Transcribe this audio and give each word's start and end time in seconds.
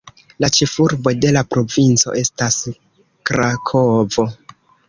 La 0.43 0.47
ĉefurbo 0.59 1.13
de 1.25 1.33
la 1.35 1.43
provinco 1.51 2.15
estas 2.23 2.59
Krakovo. 3.33 4.31